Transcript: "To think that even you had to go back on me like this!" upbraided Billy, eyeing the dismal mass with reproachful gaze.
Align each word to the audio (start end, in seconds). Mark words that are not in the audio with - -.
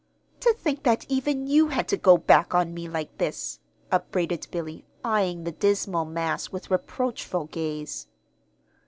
"To 0.39 0.51
think 0.53 0.81
that 0.81 1.05
even 1.09 1.45
you 1.45 1.67
had 1.67 1.87
to 1.89 1.95
go 1.95 2.17
back 2.17 2.55
on 2.55 2.73
me 2.73 2.87
like 2.89 3.19
this!" 3.19 3.59
upbraided 3.91 4.47
Billy, 4.49 4.83
eyeing 5.05 5.43
the 5.43 5.51
dismal 5.51 6.05
mass 6.05 6.49
with 6.51 6.71
reproachful 6.71 7.45
gaze. 7.51 8.07